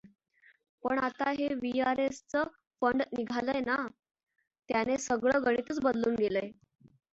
[0.83, 2.43] ‘‘पण आता हे व्हीआरएसचंं
[2.81, 3.77] फंड निघालंय ना,
[4.69, 6.51] त्यानं सगळे गणितच बदलून गेलंय.